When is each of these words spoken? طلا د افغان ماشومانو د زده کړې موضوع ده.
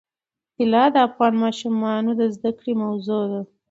طلا 0.57 0.83
د 0.93 0.95
افغان 1.07 1.33
ماشومانو 1.43 2.11
د 2.19 2.21
زده 2.35 2.51
کړې 2.57 2.73
موضوع 2.83 3.23
ده. 3.31 3.41